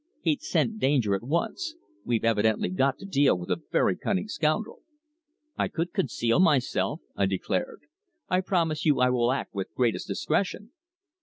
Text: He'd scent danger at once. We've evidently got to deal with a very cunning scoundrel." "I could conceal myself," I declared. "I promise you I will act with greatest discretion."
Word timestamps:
He'd 0.21 0.41
scent 0.41 0.79
danger 0.79 1.13
at 1.13 1.21
once. 1.21 1.75
We've 2.03 2.25
evidently 2.25 2.69
got 2.71 2.97
to 2.97 3.05
deal 3.05 3.37
with 3.37 3.51
a 3.51 3.61
very 3.71 3.95
cunning 3.95 4.27
scoundrel." 4.29 4.81
"I 5.59 5.67
could 5.67 5.93
conceal 5.93 6.39
myself," 6.39 7.01
I 7.15 7.27
declared. 7.27 7.81
"I 8.27 8.41
promise 8.41 8.83
you 8.83 8.99
I 8.99 9.11
will 9.11 9.31
act 9.31 9.53
with 9.53 9.75
greatest 9.75 10.07
discretion." 10.07 10.71